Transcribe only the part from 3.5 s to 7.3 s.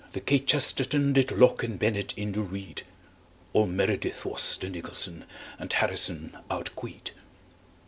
All meredith was the nicholson, And harrison outqueed.